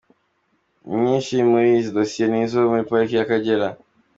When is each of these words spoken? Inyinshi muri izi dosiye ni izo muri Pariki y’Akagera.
Inyinshi 0.93 1.33
muri 1.49 1.67
izi 1.77 1.91
dosiye 1.97 2.25
ni 2.27 2.37
izo 2.43 2.59
muri 2.69 2.87
Pariki 2.89 3.13
y’Akagera. 3.17 3.67